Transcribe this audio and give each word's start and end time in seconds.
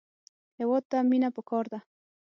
هېواد 0.59 0.83
ته 0.91 0.97
مینه 1.09 1.29
پکار 1.35 1.65
ده 1.71 1.79